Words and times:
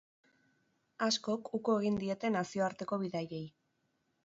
Askok 1.07 1.51
uko 1.59 1.77
egin 1.83 2.01
diete 2.05 2.33
nazioarteko 2.39 3.01
bidaiei. 3.05 3.45